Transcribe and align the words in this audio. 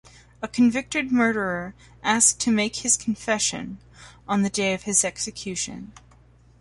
A 0.41 0.47
convicted 0.47 1.11
murderer 1.11 1.75
asks 2.01 2.33
to 2.43 2.51
make 2.51 2.77
his 2.77 2.97
confession 2.97 3.77
on 4.27 4.41
the 4.41 4.49
day 4.49 4.73
of 4.73 4.81
his 4.81 5.05
execution. 5.05 5.93